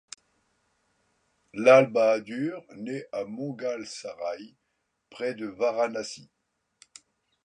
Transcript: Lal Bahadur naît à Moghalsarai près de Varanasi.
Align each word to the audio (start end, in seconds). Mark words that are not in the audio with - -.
Lal 1.53 1.91
Bahadur 1.91 2.63
naît 2.75 3.05
à 3.11 3.23
Moghalsarai 3.23 4.55
près 5.11 5.35
de 5.35 5.45
Varanasi. 5.45 6.27